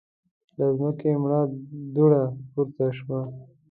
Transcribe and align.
له 0.57 0.65
ځمکې 0.77 1.09
مړه 1.21 1.41
دوړه 1.95 2.23
پورته 2.51 2.85
شوه. 2.97 3.19